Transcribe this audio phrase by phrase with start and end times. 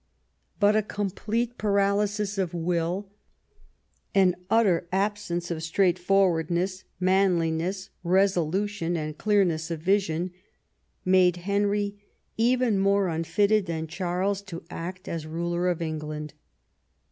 [0.59, 3.11] But a complete paralysis of will,
[4.15, 10.31] an litter absence of straightforwardness, manliness, resolution, and clearness of vision,
[11.05, 11.99] made Henry
[12.35, 16.33] even more unfitted than Charles to act as ruler of England.